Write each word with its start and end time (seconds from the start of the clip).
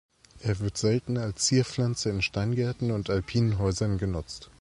Er 0.41 0.57
wird 0.59 0.79
selten 0.79 1.19
als 1.19 1.45
Zierpflanze 1.45 2.09
in 2.09 2.23
Steingärten 2.23 2.89
und 2.89 3.11
alpinen 3.11 3.59
Häusern 3.59 3.99
genutzt. 3.99 4.49